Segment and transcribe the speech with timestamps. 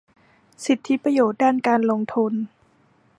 [0.65, 2.33] สิทธิประโยชน์ด้านการลงทุน